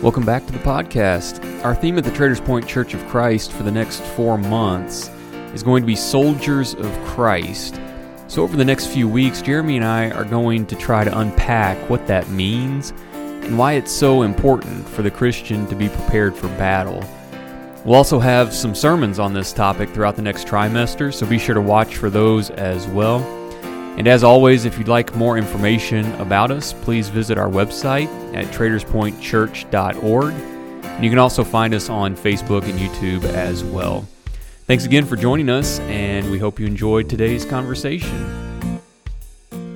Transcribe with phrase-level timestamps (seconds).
[0.00, 1.64] Welcome back to the podcast.
[1.64, 5.08] Our theme at the Traders Point Church of Christ for the next four months
[5.52, 7.80] is going to be Soldiers of Christ.
[8.28, 11.76] So, over the next few weeks, Jeremy and I are going to try to unpack
[11.90, 16.46] what that means and why it's so important for the Christian to be prepared for
[16.50, 17.02] battle.
[17.84, 21.56] We'll also have some sermons on this topic throughout the next trimester, so be sure
[21.56, 23.37] to watch for those as well.
[23.98, 28.46] And as always, if you'd like more information about us, please visit our website at
[28.54, 30.34] traderspointchurch.org.
[30.84, 34.06] And you can also find us on Facebook and YouTube as well.
[34.68, 38.80] Thanks again for joining us, and we hope you enjoyed today's conversation.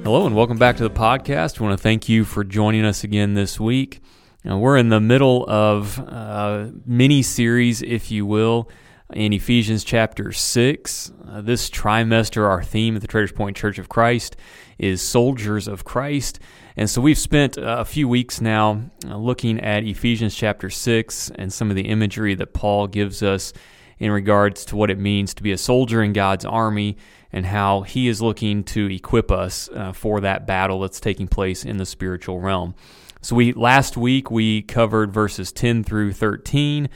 [0.05, 1.59] Hello, and welcome back to the podcast.
[1.59, 4.01] We want to thank you for joining us again this week.
[4.45, 8.69] Now, we're in the middle of uh, a mini series, if you will,
[9.15, 11.13] in Ephesians chapter 6.
[11.29, 14.37] Uh, this trimester, our theme at the Traders Point Church of Christ
[14.79, 16.41] is Soldiers of Christ.
[16.77, 21.53] And so we've spent a few weeks now uh, looking at Ephesians chapter 6 and
[21.53, 23.53] some of the imagery that Paul gives us
[23.99, 26.97] in regards to what it means to be a soldier in God's army
[27.33, 31.65] and how he is looking to equip us uh, for that battle that's taking place
[31.65, 32.75] in the spiritual realm.
[33.21, 36.89] So we last week we covered verses 10 through 13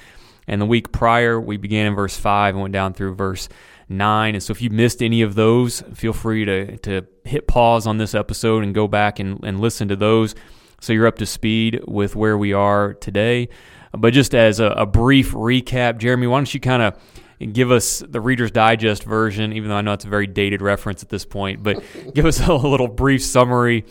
[0.47, 3.49] and the week prior, we began in verse 5 and went down through verse
[3.89, 4.35] 9.
[4.35, 7.99] And so if you missed any of those, feel free to, to hit pause on
[7.99, 10.35] this episode and go back and, and listen to those
[10.81, 13.49] so you're up to speed with where we are today.
[13.93, 18.03] But just as a, a brief recap, Jeremy, why don't you kind of give us
[18.07, 21.25] the Reader's Digest version, even though I know it's a very dated reference at this
[21.25, 21.83] point, but
[22.15, 23.85] give us a little brief summary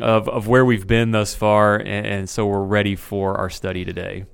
[0.00, 3.84] of, of where we've been thus far, and, and so we're ready for our study
[3.84, 4.24] today.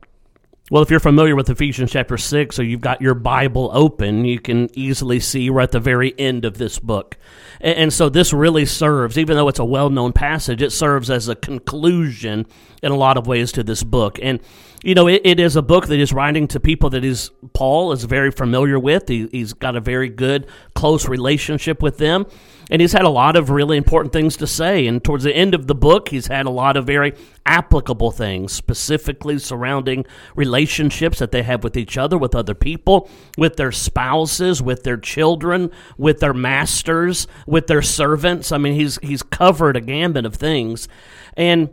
[0.71, 4.41] Well, if you're familiar with Ephesians chapter 6, or you've got your Bible open, you
[4.41, 7.19] can easily see we're at the very end of this book.
[7.61, 11.11] And, and so this really serves, even though it's a well known passage, it serves
[11.11, 12.47] as a conclusion
[12.83, 14.19] in a lot of ways to this book.
[14.23, 14.41] And,
[14.83, 17.93] you know, it, it is a book that is writing to people that is, Paul
[17.93, 19.07] is very familiar with.
[19.07, 22.25] He, he's got a very good, close relationship with them
[22.75, 24.89] and he's had a lot of really important things to say.
[24.89, 27.15] And towards the end of the book, he's had a lot of very
[27.47, 30.05] applicable things, specifically surrounding
[30.35, 33.09] relationships that they have with each other, with other people,
[33.39, 38.51] with their spouses, with their children, with their masters, with their servants.
[38.51, 40.89] I mean, he's he's covered a gambit of things,
[41.37, 41.71] and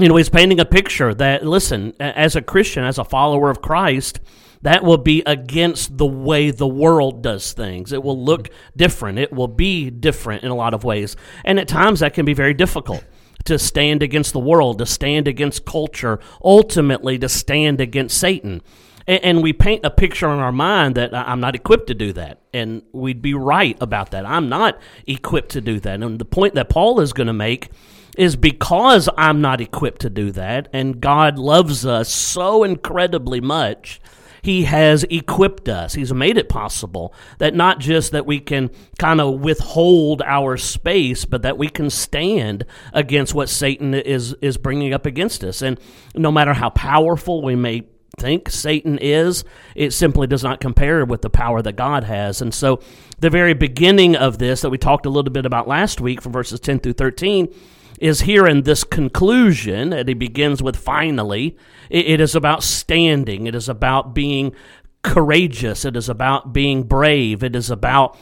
[0.00, 3.62] you know, he's painting a picture that listen, as a Christian, as a follower of
[3.62, 4.18] Christ
[4.62, 7.92] that will be against the way the world does things.
[7.92, 9.18] It will look different.
[9.18, 11.16] It will be different in a lot of ways.
[11.44, 13.04] And at times that can be very difficult
[13.44, 18.62] to stand against the world, to stand against culture, ultimately to stand against Satan.
[19.06, 22.42] And, we paint a picture in our mind that I'm not equipped to do that.
[22.52, 24.26] And we'd be right about that.
[24.26, 26.02] I'm not equipped to do that.
[26.02, 27.70] And the point that Paul is going to make
[28.18, 34.00] is because I'm not equipped to do that, and God loves us so incredibly much
[34.42, 35.94] he has equipped us.
[35.94, 41.24] He's made it possible that not just that we can kind of withhold our space,
[41.24, 45.62] but that we can stand against what Satan is is bringing up against us.
[45.62, 45.78] And
[46.14, 47.86] no matter how powerful we may
[48.18, 49.44] think Satan is,
[49.74, 52.42] it simply does not compare with the power that God has.
[52.42, 52.80] And so,
[53.20, 56.32] the very beginning of this that we talked a little bit about last week from
[56.32, 57.52] verses 10 through 13
[58.00, 61.56] is here in this conclusion, and he begins with finally.
[61.90, 64.54] It is about standing, it is about being
[65.02, 68.18] courageous, it is about being brave, it is about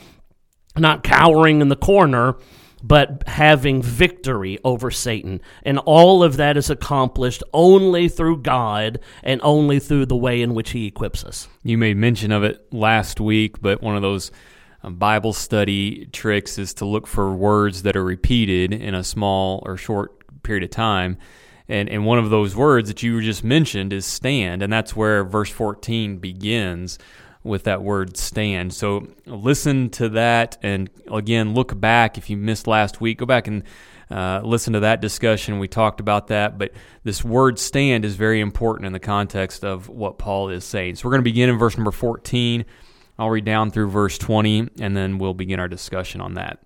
[0.76, 2.36] not cowering in the corner,
[2.82, 5.40] but having victory over Satan.
[5.64, 10.54] And all of that is accomplished only through God and only through the way in
[10.54, 11.48] which He equips us.
[11.62, 14.30] You made mention of it last week, but one of those
[14.90, 19.76] Bible study tricks is to look for words that are repeated in a small or
[19.76, 21.18] short period of time.
[21.68, 25.24] And, and one of those words that you just mentioned is stand, and that's where
[25.24, 26.98] verse 14 begins
[27.42, 28.72] with that word stand.
[28.72, 32.18] So listen to that, and again, look back.
[32.18, 33.64] If you missed last week, go back and
[34.10, 35.58] uh, listen to that discussion.
[35.58, 39.88] We talked about that, but this word stand is very important in the context of
[39.88, 40.96] what Paul is saying.
[40.96, 42.64] So we're going to begin in verse number 14
[43.18, 46.60] I'll read down through verse 20 and then we'll begin our discussion on that.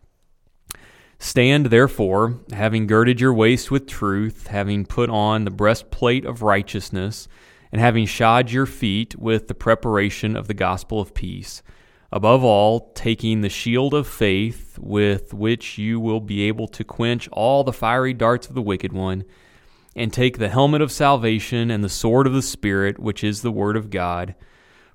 [1.18, 7.28] Stand therefore, having girded your waist with truth, having put on the breastplate of righteousness,
[7.70, 11.62] and having shod your feet with the preparation of the gospel of peace.
[12.10, 17.28] Above all, taking the shield of faith, with which you will be able to quench
[17.28, 19.22] all the fiery darts of the wicked one,
[19.94, 23.52] and take the helmet of salvation and the sword of the Spirit, which is the
[23.52, 24.34] word of God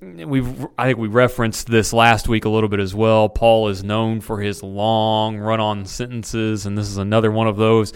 [0.00, 3.28] we've I think we referenced this last week a little bit as well.
[3.28, 7.92] Paul is known for his long run-on sentences, and this is another one of those.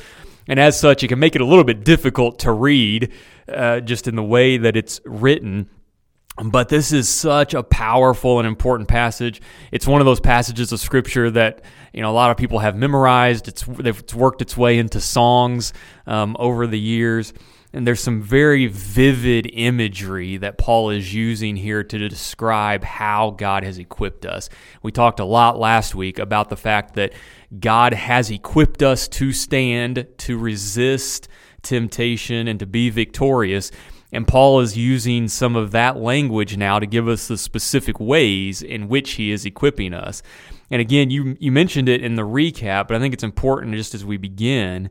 [0.46, 3.12] And as such, it can make it a little bit difficult to read,
[3.48, 5.70] uh, just in the way that it's written.
[6.42, 9.40] But this is such a powerful and important passage.
[9.70, 11.62] It's one of those passages of scripture that
[11.92, 13.46] you know a lot of people have memorized.
[13.46, 15.72] It's it's worked its way into songs
[16.06, 17.32] um, over the years,
[17.74, 23.64] and there's some very vivid imagery that Paul is using here to describe how God
[23.64, 24.48] has equipped us.
[24.82, 27.12] We talked a lot last week about the fact that
[27.58, 31.26] God has equipped us to stand, to resist
[31.62, 33.72] temptation, and to be victorious.
[34.12, 38.62] And Paul is using some of that language now to give us the specific ways
[38.62, 40.22] in which he is equipping us.
[40.70, 43.96] And again, you, you mentioned it in the recap, but I think it's important just
[43.96, 44.90] as we begin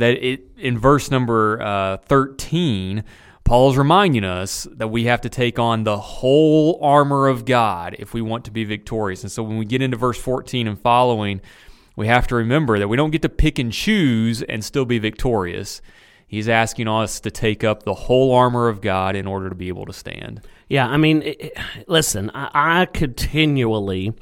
[0.00, 3.04] that it in verse number uh, 13,
[3.44, 7.94] Paul is reminding us that we have to take on the whole armor of God
[7.98, 9.22] if we want to be victorious.
[9.22, 11.40] And so when we get into verse 14 and following,
[11.94, 14.98] we have to remember that we don't get to pick and choose and still be
[14.98, 15.82] victorious.
[16.26, 19.68] He's asking us to take up the whole armor of God in order to be
[19.68, 20.40] able to stand.
[20.68, 21.56] Yeah, I mean, it,
[21.86, 22.50] listen, I,
[22.82, 24.14] I continually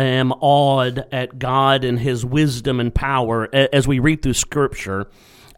[0.00, 5.08] am awed at God and His wisdom and power as we read through Scripture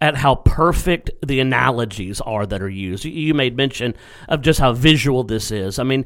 [0.00, 3.04] at how perfect the analogies are that are used.
[3.04, 3.94] You made mention
[4.28, 5.78] of just how visual this is.
[5.78, 6.04] I mean,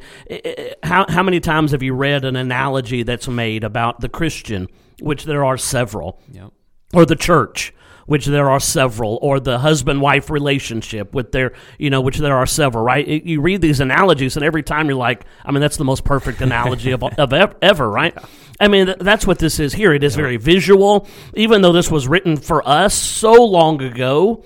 [0.83, 4.69] how, how many times have you read an analogy that's made about the Christian,
[5.01, 6.53] which there are several, yep.
[6.93, 7.73] or the church?
[8.09, 12.35] Which there are several, or the husband wife relationship, with their, you know, which there
[12.35, 13.07] are several, right?
[13.07, 16.05] It, you read these analogies, and every time you're like, I mean, that's the most
[16.05, 18.17] perfect analogy of, of ever, right?
[18.59, 19.93] I mean, that's what this is here.
[19.93, 24.43] It is very visual, even though this was written for us so long ago.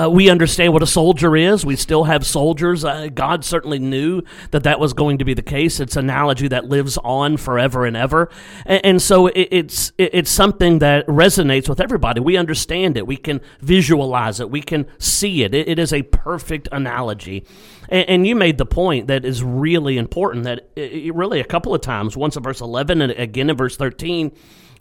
[0.00, 1.66] Uh, we understand what a soldier is.
[1.66, 2.84] We still have soldiers.
[2.84, 5.80] Uh, God certainly knew that that was going to be the case.
[5.80, 8.30] It's an analogy that lives on forever and ever,
[8.64, 12.20] and, and so it, it's it, it's something that resonates with everybody.
[12.20, 13.06] We understand it.
[13.06, 14.50] We can visualize it.
[14.50, 15.54] We can see it.
[15.54, 17.44] it, it is a perfect analogy,
[17.88, 20.44] and, and, you made the point that is really important.
[20.44, 24.32] That really a couple of times, once in verse eleven and again in verse thirteen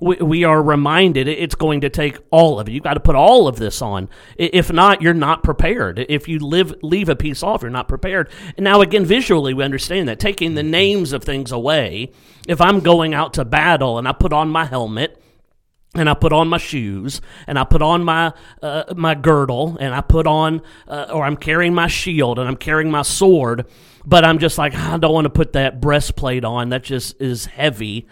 [0.01, 2.71] we, we are reminded it's going to take all of it.
[2.71, 4.09] You've got to put all of this on.
[4.36, 6.03] If not, you're not prepared.
[6.09, 8.30] If you live leave a piece off, you're not prepared.
[8.57, 12.12] And now, again, visually, we understand that taking the names of things away.
[12.48, 15.21] If I'm going out to battle and I put on my helmet
[15.94, 19.94] and I put on my shoes, and I put on my uh, my girdle, and
[19.94, 23.65] I put on, uh, or I'm carrying my shield, and I'm carrying my sword,
[24.06, 26.69] but I'm just like I don't want to put that breastplate on.
[26.69, 28.07] That just is heavy.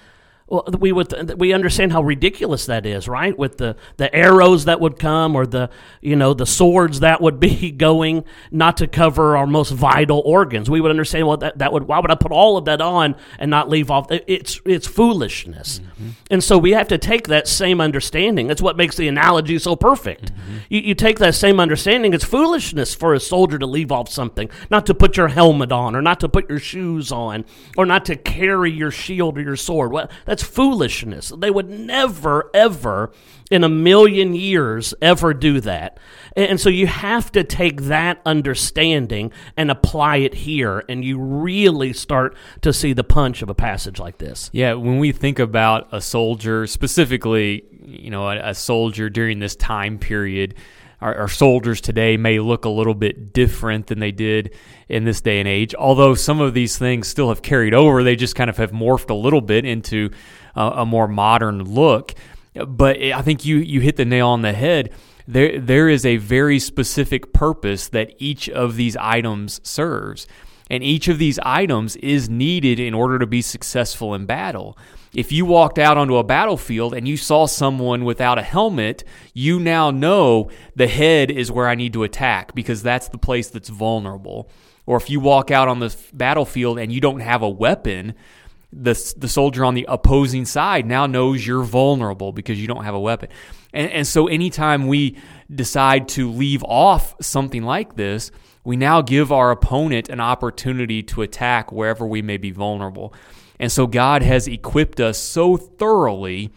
[0.49, 3.37] Well, we would we understand how ridiculous that is, right?
[3.37, 5.69] With the, the arrows that would come, or the
[6.01, 10.69] you know the swords that would be going, not to cover our most vital organs.
[10.69, 13.15] We would understand well that that would why would I put all of that on
[13.37, 14.07] and not leave off?
[14.09, 16.09] It's it's foolishness, mm-hmm.
[16.31, 18.47] and so we have to take that same understanding.
[18.47, 20.33] That's what makes the analogy so perfect.
[20.33, 20.57] Mm-hmm.
[20.69, 22.13] You, you take that same understanding.
[22.13, 25.95] It's foolishness for a soldier to leave off something, not to put your helmet on,
[25.95, 27.45] or not to put your shoes on,
[27.77, 29.91] or not to carry your shield or your sword.
[29.91, 31.33] Well, that's that's foolishness.
[31.37, 33.11] They would never, ever
[33.51, 35.99] in a million years ever do that.
[36.35, 41.93] And so you have to take that understanding and apply it here, and you really
[41.93, 44.49] start to see the punch of a passage like this.
[44.53, 49.55] Yeah, when we think about a soldier, specifically, you know, a, a soldier during this
[49.55, 50.55] time period,
[51.01, 54.53] our, our, soldiers today may look a little bit different than they did
[54.87, 55.73] in this day and age.
[55.75, 59.09] Although some of these things still have carried over, they just kind of have morphed
[59.09, 60.11] a little bit into
[60.55, 62.13] a more modern look.
[62.53, 64.91] But I think you you hit the nail on the head.
[65.27, 70.27] There there is a very specific purpose that each of these items serves.
[70.69, 74.77] And each of these items is needed in order to be successful in battle.
[75.13, 79.59] If you walked out onto a battlefield and you saw someone without a helmet, you
[79.59, 83.69] now know the head is where I need to attack because that's the place that's
[83.69, 84.49] vulnerable.
[84.85, 88.13] Or if you walk out on the battlefield and you don't have a weapon,
[88.71, 92.93] the, the soldier on the opposing side now knows you're vulnerable because you don't have
[92.93, 93.29] a weapon.
[93.73, 95.17] And, and so anytime we
[95.53, 98.31] decide to leave off something like this,
[98.69, 103.11] we now give our opponent an opportunity to attack wherever we may be vulnerable.
[103.59, 106.51] And so God has equipped us so thoroughly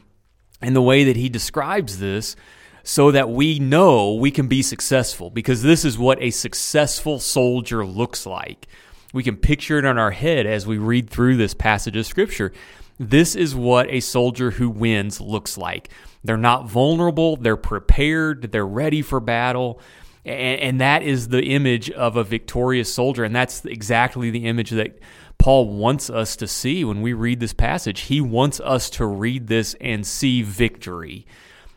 [0.61, 2.37] in the way that He describes this
[2.83, 7.83] so that we know we can be successful because this is what a successful soldier
[7.83, 8.66] looks like.
[9.14, 12.52] We can picture it on our head as we read through this passage of Scripture.
[12.99, 15.88] This is what a soldier who wins looks like.
[16.23, 19.81] They're not vulnerable, they're prepared, they're ready for battle.
[20.25, 23.25] And, that is the image of a victorious soldier.
[23.25, 25.00] And that's exactly the image that
[25.38, 28.02] Paul wants us to see when we read this passage.
[28.02, 31.26] He wants us to read this and see victory.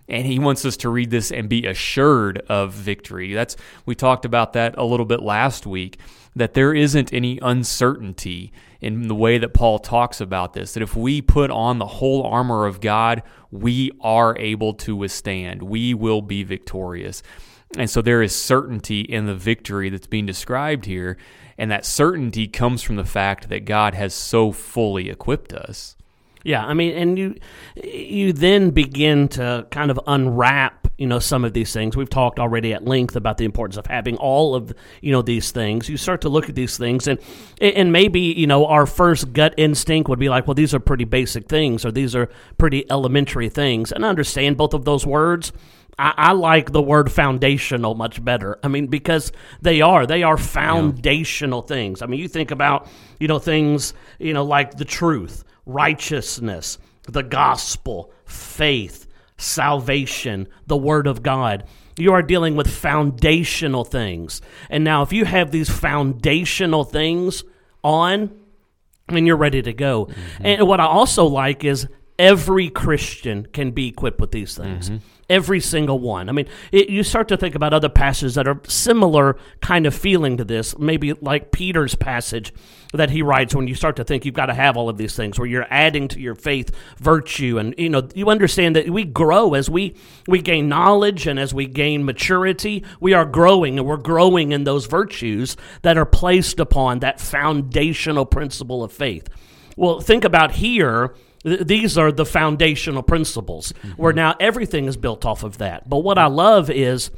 [0.07, 3.33] And he wants us to read this and be assured of victory.
[3.33, 3.55] That's
[3.87, 5.97] we talked about that a little bit last week
[6.35, 10.73] that there isn't any uncertainty in the way that Paul talks about this.
[10.73, 15.63] That if we put on the whole armor of God, we are able to withstand.
[15.63, 17.23] We will be victorious.
[17.77, 21.17] And so there is certainty in the victory that's being described here.
[21.57, 25.95] And that certainty comes from the fact that God has so fully equipped us.
[26.45, 27.35] Yeah, I mean, and you
[27.83, 31.97] you then begin to kind of unwrap, you know, some of these things.
[31.97, 35.49] We've talked already at length about the importance of having all of you know these
[35.49, 35.89] things.
[35.89, 37.19] You start to look at these things, and
[37.59, 41.05] and maybe you know our first gut instinct would be like, well, these are pretty
[41.05, 42.29] basic things, or these are
[42.59, 45.51] pretty elementary things, and I understand both of those words.
[45.97, 48.59] I, I, like the word foundational much better.
[48.63, 51.75] I mean, because they are they are foundational yeah.
[51.75, 52.01] things.
[52.01, 52.87] I mean, you think about
[53.19, 61.07] you know things you know like the truth righteousness, the gospel, faith, salvation, the Word
[61.07, 61.63] of God.
[61.97, 64.41] You are dealing with foundational things.
[64.69, 67.43] And now, if you have these foundational things
[67.83, 68.37] on,
[69.07, 70.05] and you're ready to go.
[70.05, 70.45] Mm-hmm.
[70.45, 74.89] And what I also like is every Christian can be equipped with these things.
[74.89, 75.05] Mm-hmm.
[75.27, 76.29] Every single one.
[76.29, 79.95] I mean, it, you start to think about other passages that are similar kind of
[79.95, 82.53] feeling to this, maybe like Peter's passage
[82.93, 85.15] that he writes when you start to think you've got to have all of these
[85.15, 89.03] things where you're adding to your faith virtue and you know you understand that we
[89.03, 89.95] grow as we
[90.27, 94.63] we gain knowledge and as we gain maturity we are growing and we're growing in
[94.63, 99.27] those virtues that are placed upon that foundational principle of faith
[99.75, 101.13] well think about here
[101.45, 104.01] these are the foundational principles mm-hmm.
[104.01, 105.87] where now everything is built off of that.
[105.87, 107.11] But what I love is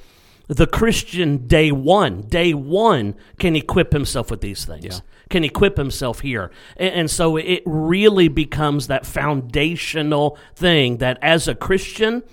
[0.47, 4.85] the Christian day one, day one can equip himself with these things.
[4.85, 4.99] Yeah.
[5.29, 6.51] Can equip himself here.
[6.75, 12.23] And, and so it really becomes that foundational thing that as a Christian,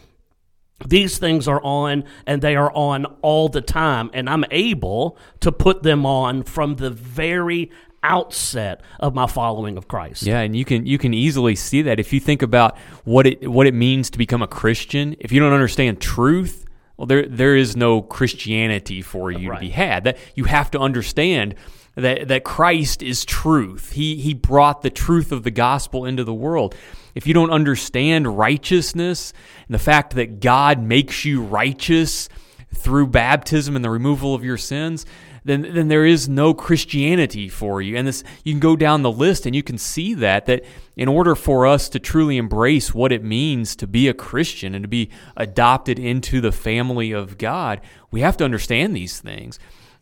[0.85, 5.53] these things are on and they are on all the time and i'm able to
[5.53, 7.71] put them on from the very
[8.05, 10.23] outset of my following of Christ.
[10.23, 13.51] Yeah, and you can you can easily see that if you think about what it
[13.51, 15.17] what it means to become a Christian.
[15.19, 19.57] If you don't understand truth, well, there there is no Christianity for you right.
[19.57, 20.05] to be had.
[20.05, 21.57] That you have to understand
[21.97, 23.93] that that Christ is truth.
[23.93, 26.75] He he brought the truth of the gospel into the world.
[27.15, 29.33] If you don't understand righteousness
[29.67, 32.29] and the fact that God makes you righteous
[32.75, 35.07] through baptism and the removal of your sins,
[35.45, 37.97] then then there is no Christianity for you.
[37.97, 40.65] And this you can go down the list and you can see that that
[40.97, 44.85] in order for us to truly embrace what it means to be a Christian and
[44.85, 49.59] to be adopted into the family of God, we have to understand these things.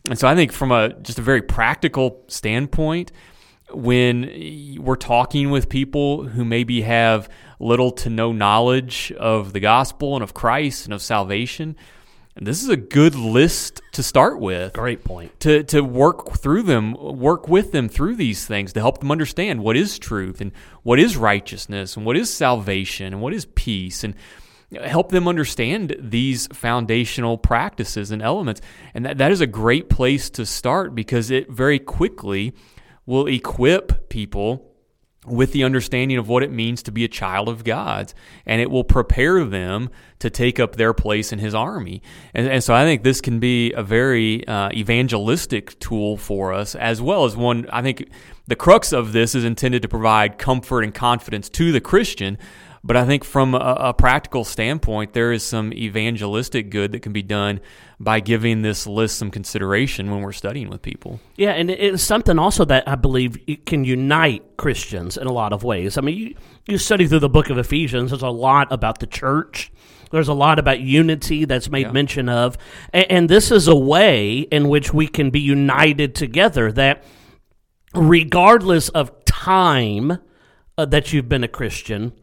[0.09, 3.11] And so I think from a just a very practical standpoint,
[3.71, 10.15] when we're talking with people who maybe have little to no knowledge of the gospel
[10.15, 11.75] and of Christ and of salvation,
[12.35, 14.73] and this is a good list to start with.
[14.73, 15.39] Great point.
[15.41, 19.63] To to work through them, work with them through these things to help them understand
[19.63, 24.03] what is truth and what is righteousness and what is salvation and what is peace
[24.03, 24.15] and
[24.83, 28.61] help them understand these foundational practices and elements.
[28.93, 32.53] And that, that is a great place to start because it very quickly
[33.05, 34.72] will equip people
[35.25, 38.13] with the understanding of what it means to be a child of God,
[38.45, 39.89] and it will prepare them
[40.19, 42.01] to take up their place in His army.
[42.33, 46.75] And, and so I think this can be a very uh, evangelistic tool for us,
[46.75, 47.67] as well as one.
[47.71, 48.09] I think
[48.47, 52.37] the crux of this is intended to provide comfort and confidence to the Christian,
[52.83, 57.13] but I think from a, a, practical standpoint, there is some evangelistic good that can
[57.13, 57.61] be done
[58.03, 61.19] by giving this list some consideration when we're studying with people.
[61.35, 65.63] Yeah, and it's something also that I believe can unite Christians in a lot of
[65.63, 65.97] ways.
[65.97, 66.35] I mean, you,
[66.67, 69.71] you study through the book of Ephesians, there's a lot about the church.
[70.11, 71.91] There's a lot about unity that's made yeah.
[71.91, 72.57] mention of.
[72.93, 77.03] And, and this is a way in which we can be united together that
[77.95, 80.19] regardless of time
[80.77, 82.13] uh, that you've been a Christian,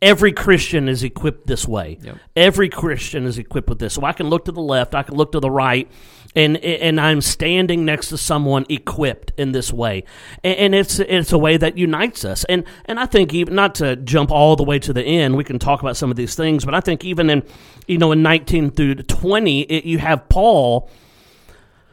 [0.00, 1.98] Every Christian is equipped this way.
[2.00, 2.18] Yep.
[2.36, 3.94] Every Christian is equipped with this.
[3.94, 5.90] So I can look to the left, I can look to the right,
[6.34, 10.04] and and I'm standing next to someone equipped in this way,
[10.44, 12.44] and, and it's it's a way that unites us.
[12.44, 15.44] And and I think even not to jump all the way to the end, we
[15.44, 17.42] can talk about some of these things, but I think even in
[17.86, 20.90] you know in 19 through 20, it, you have Paul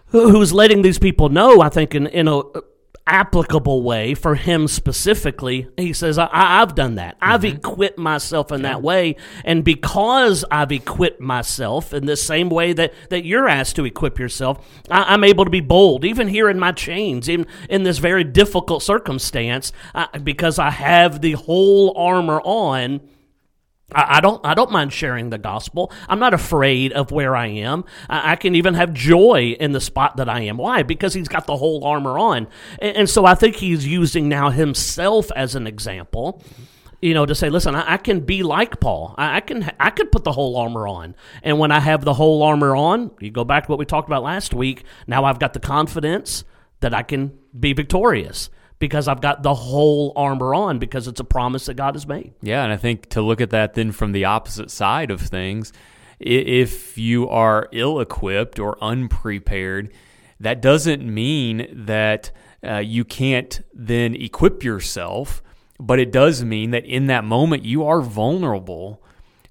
[0.09, 1.61] who's letting these people know.
[1.61, 2.41] I think in in a
[3.07, 5.67] applicable way for him specifically.
[5.77, 7.17] He says, I, have done that.
[7.21, 7.57] I've mm-hmm.
[7.57, 9.15] equipped myself in that way.
[9.43, 14.17] And because I've equipped myself in the same way that, that you're asked to equip
[14.17, 17.99] yourself, I, am able to be bold, even here in my chains, even in this
[17.99, 23.01] very difficult circumstance, I, because I have the whole armor on
[23.95, 25.91] I, don't I don't mind sharing the gospel.
[26.09, 27.85] I'm not afraid of where I am.
[28.09, 30.57] I, can even have joy in the spot that I am.
[30.57, 30.83] Why?
[30.83, 32.47] Because he's got the whole armor on.
[32.79, 36.43] And, and so I think he's using now himself as an example
[37.01, 39.13] you know, to say, listen, I, I, can be like Paul.
[39.17, 42.13] I, I, can I could put the whole armor on, and when I have the
[42.13, 44.85] whole armor on, you go back to what we talked about last week.
[45.05, 46.45] Now I've got the confidence
[46.79, 51.25] that I can be victorious because I've got the whole armor on because it's a
[51.25, 52.33] promise that God has made.
[52.41, 55.71] Yeah, and I think to look at that then from the opposite side of things,
[56.19, 59.93] if you are ill equipped or unprepared,
[60.39, 62.31] that doesn't mean that
[62.65, 65.41] uh, you can't then equip yourself,
[65.79, 69.01] but it does mean that in that moment you are vulnerable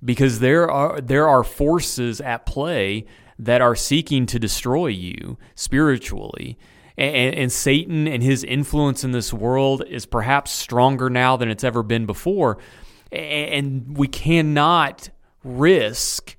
[0.05, 3.07] because there are there are forces at play
[3.39, 6.59] that are seeking to destroy you spiritually
[6.97, 11.65] and, and, Satan and his influence in this world is perhaps stronger now than it's
[11.65, 12.59] ever been before.
[13.11, 15.11] And we cannot
[15.43, 16.37] risk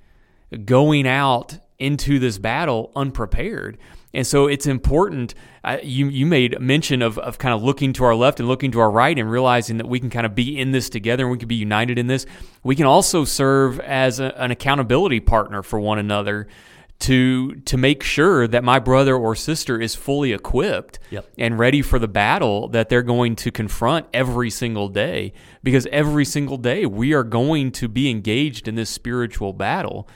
[0.64, 3.78] going out into this battle unprepared.
[4.14, 5.36] And so it's important.
[5.64, 8.72] Uh, you you made mention of, of kind of looking to our left and looking
[8.72, 11.32] to our right and realizing that we can kind of be in this together and
[11.32, 12.26] we can be united in this.
[12.64, 16.48] We can also serve as a, an accountability partner for one another
[17.00, 21.30] to to make sure that my brother or sister is fully equipped yep.
[21.38, 25.34] and ready for the battle that they're going to confront every single day.
[25.64, 30.08] Because every single day we are going to be engaged in this spiritual battle.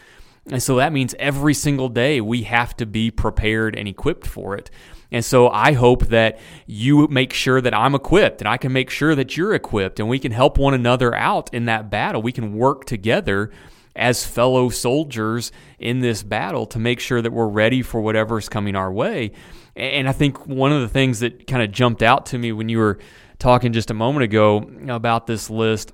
[0.47, 4.55] And so that means every single day we have to be prepared and equipped for
[4.55, 4.71] it.
[5.11, 8.89] And so I hope that you make sure that I'm equipped and I can make
[8.89, 12.21] sure that you're equipped and we can help one another out in that battle.
[12.21, 13.51] We can work together
[13.99, 18.75] as fellow soldiers in this battle to make sure that we're ready for whatever's coming
[18.75, 19.31] our way.
[19.75, 22.69] And I think one of the things that kind of jumped out to me when
[22.69, 22.99] you were
[23.37, 25.93] talking just a moment ago about this list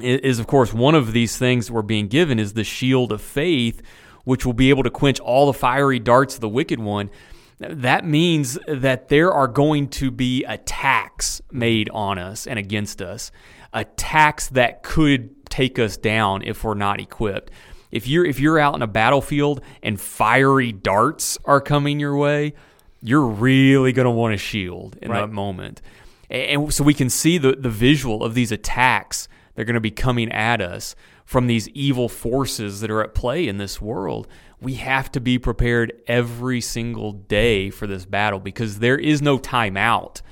[0.00, 3.82] is, of course, one of these things we're being given is the shield of faith,
[4.24, 7.10] which will be able to quench all the fiery darts of the wicked one.
[7.58, 13.30] That means that there are going to be attacks made on us and against us,
[13.74, 17.50] attacks that could take us down if we're not equipped.
[17.90, 22.54] If you're if you're out in a battlefield and fiery darts are coming your way,
[23.02, 25.20] you're really going to want a shield in right.
[25.20, 25.82] that moment.
[26.30, 29.80] And so we can see the, the visual of these attacks that are going to
[29.80, 34.26] be coming at us from these evil forces that are at play in this world.
[34.60, 39.38] We have to be prepared every single day for this battle because there is no
[39.38, 40.22] timeout.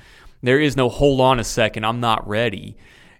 [0.41, 2.75] There is no hold on a second, I'm not ready.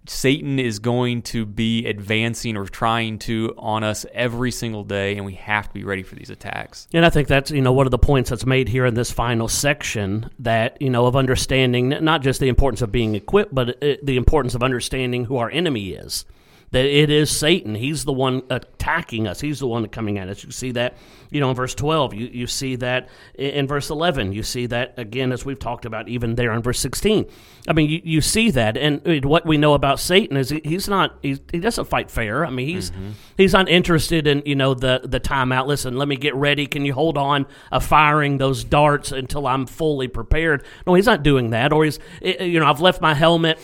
[0.07, 5.25] Satan is going to be advancing or trying to on us every single day, and
[5.25, 6.87] we have to be ready for these attacks.
[6.93, 9.11] And I think that's you know one of the points that's made here in this
[9.11, 13.69] final section that you know of understanding not just the importance of being equipped, but
[13.83, 16.25] uh, the importance of understanding who our enemy is
[16.73, 17.75] that it is Satan.
[17.75, 19.39] He's the one attacking us.
[19.39, 20.43] He's the one coming at us.
[20.43, 20.97] You see that,
[21.29, 22.15] you know, in verse 12.
[22.15, 24.33] You, you see that in verse 11.
[24.33, 27.27] You see that, again, as we've talked about, even there in verse 16.
[27.67, 28.75] I mean, you, you see that.
[28.75, 32.43] And what we know about Satan is he, he's not, he's, he doesn't fight fair.
[32.43, 33.12] I mean, he's mm-hmm.
[33.38, 35.67] he's not interested in, you know, the, the timeout.
[35.67, 36.65] Listen, let me get ready.
[36.65, 40.65] Can you hold on uh, firing those darts until I'm fully prepared?
[40.88, 41.71] No, he's not doing that.
[41.71, 43.59] Or he's, you know, I've left my helmet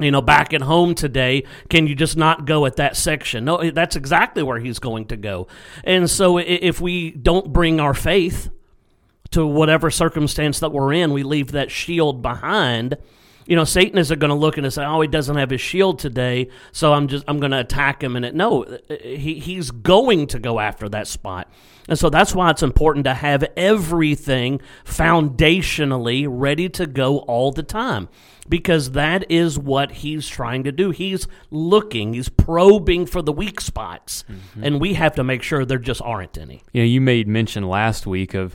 [0.00, 3.44] you know, back at home today, can you just not go at that section?
[3.44, 5.48] No, that's exactly where he's going to go.
[5.84, 8.50] And so if we don't bring our faith
[9.32, 12.96] to whatever circumstance that we're in, we leave that shield behind.
[13.46, 15.98] You know, Satan isn't going to look and say, "Oh, he doesn't have his shield
[15.98, 20.28] today, so I'm just I'm going to attack him." And it no, he he's going
[20.28, 21.52] to go after that spot.
[21.88, 27.64] And so that's why it's important to have everything foundationally ready to go all the
[27.64, 28.08] time
[28.52, 30.90] because that is what he's trying to do.
[30.90, 34.62] He's looking, he's probing for the weak spots, mm-hmm.
[34.62, 36.62] and we have to make sure there just aren't any.
[36.74, 38.54] Yeah, you made mention last week of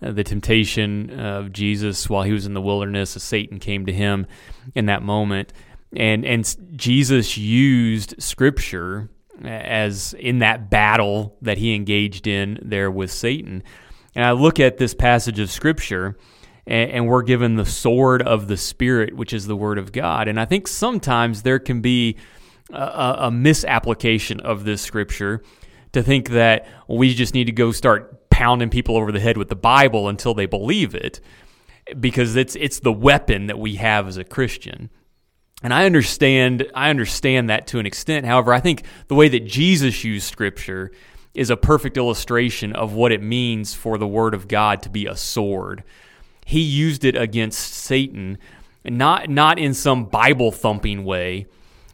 [0.00, 3.92] uh, the temptation of Jesus while he was in the wilderness as Satan came to
[3.92, 4.26] him
[4.74, 5.52] in that moment.
[5.94, 9.10] and and Jesus used Scripture
[9.44, 13.62] as in that battle that he engaged in there with Satan.
[14.14, 16.16] And I look at this passage of Scripture,
[16.66, 20.28] and, and we're given the sword of the Spirit, which is the Word of God.
[20.28, 22.16] And I think sometimes there can be
[22.72, 25.42] a, a misapplication of this Scripture
[25.92, 29.48] to think that we just need to go start pounding people over the head with
[29.48, 31.20] the Bible until they believe it,
[32.00, 34.90] because it's it's the weapon that we have as a Christian.
[35.62, 38.26] And I understand I understand that to an extent.
[38.26, 40.90] However, I think the way that Jesus used scripture
[41.32, 45.06] is a perfect illustration of what it means for the word of God to be
[45.06, 45.84] a sword.
[46.44, 48.38] He used it against Satan,
[48.84, 51.46] not not in some Bible thumping way,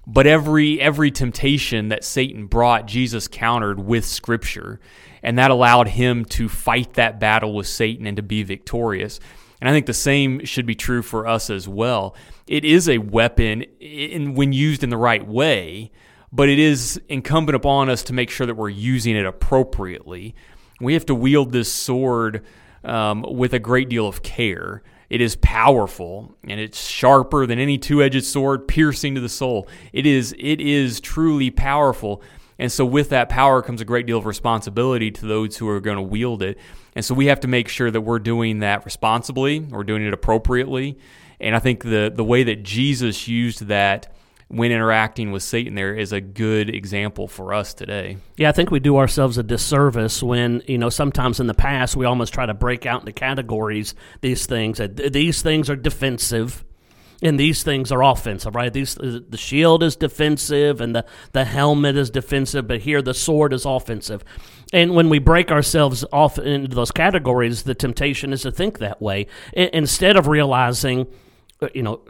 [0.06, 4.80] but every every temptation that Satan brought, Jesus countered with scripture,
[5.22, 9.20] and that allowed him to fight that battle with Satan and to be victorious.
[9.60, 12.16] And I think the same should be true for us as well.
[12.46, 15.90] It is a weapon in, when used in the right way,
[16.32, 20.34] but it is incumbent upon us to make sure that we're using it appropriately.
[20.80, 22.42] We have to wield this sword
[22.84, 24.82] um, with a great deal of care.
[25.08, 29.68] It is powerful and it's sharper than any two-edged sword, piercing to the soul.
[29.92, 32.22] It is it is truly powerful.
[32.58, 35.80] And so with that power comes a great deal of responsibility to those who are
[35.80, 36.58] going to wield it.
[36.94, 40.12] And so we have to make sure that we're doing that responsibly, we're doing it
[40.12, 40.98] appropriately.
[41.40, 44.14] And I think the the way that Jesus used that
[44.50, 48.16] when interacting with Satan there is a good example for us today.
[48.36, 51.94] Yeah, I think we do ourselves a disservice when, you know, sometimes in the past
[51.96, 54.80] we almost try to break out into categories these things.
[54.94, 56.64] These things are defensive
[57.22, 58.72] and these things are offensive, right?
[58.72, 63.52] These the shield is defensive and the, the helmet is defensive, but here the sword
[63.52, 64.24] is offensive.
[64.72, 69.00] And when we break ourselves off into those categories, the temptation is to think that
[69.00, 71.06] way instead of realizing,
[71.62, 72.00] uh, you know,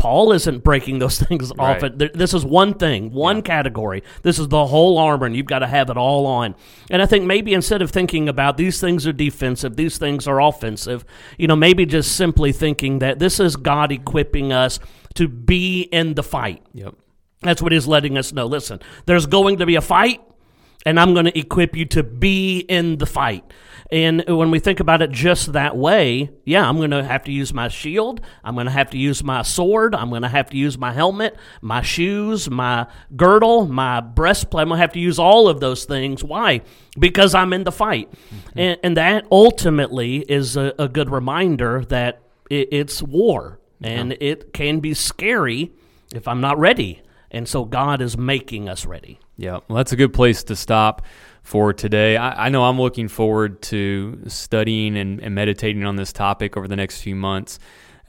[0.00, 1.82] Paul isn't breaking those things right.
[1.82, 1.92] off.
[2.14, 3.42] This is one thing, one yeah.
[3.42, 4.02] category.
[4.22, 6.54] This is the whole armor, and you've got to have it all on.
[6.90, 10.40] And I think maybe instead of thinking about these things are defensive, these things are
[10.40, 11.04] offensive,
[11.36, 14.80] you know, maybe just simply thinking that this is God equipping us
[15.14, 16.62] to be in the fight.
[16.72, 16.94] Yep.
[17.42, 18.46] That's what he's letting us know.
[18.46, 20.22] Listen, there's going to be a fight,
[20.86, 23.44] and I'm going to equip you to be in the fight.
[23.92, 27.32] And when we think about it just that way, yeah, I'm going to have to
[27.32, 28.20] use my shield.
[28.44, 29.94] I'm going to have to use my sword.
[29.94, 34.62] I'm going to have to use my helmet, my shoes, my girdle, my breastplate.
[34.62, 36.22] I'm going to have to use all of those things.
[36.22, 36.62] Why?
[36.98, 38.10] Because I'm in the fight.
[38.12, 38.58] Mm-hmm.
[38.58, 44.18] And, and, that ultimately is a, a good reminder that it, it's war and yeah.
[44.20, 45.72] it can be scary
[46.14, 47.02] if I'm not ready.
[47.30, 49.20] And so God is making us ready.
[49.36, 51.02] Yeah, well, that's a good place to stop
[51.42, 52.16] for today.
[52.16, 56.68] I, I, know I'm looking forward to studying and, and, meditating on this topic over
[56.68, 57.58] the next few months.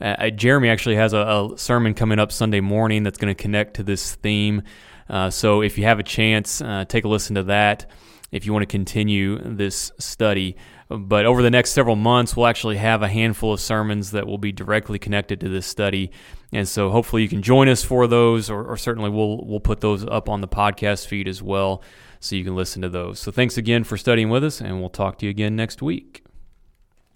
[0.00, 3.40] Uh, uh Jeremy actually has a, a, sermon coming up Sunday morning that's going to
[3.40, 4.62] connect to this theme.
[5.08, 7.90] Uh, so if you have a chance, uh, take a listen to that
[8.32, 10.56] if you want to continue this study.
[10.98, 14.38] But over the next several months, we'll actually have a handful of sermons that will
[14.38, 16.10] be directly connected to this study.
[16.52, 19.80] And so hopefully you can join us for those, or, or certainly we'll, we'll put
[19.80, 21.82] those up on the podcast feed as well
[22.20, 23.18] so you can listen to those.
[23.18, 26.21] So thanks again for studying with us, and we'll talk to you again next week.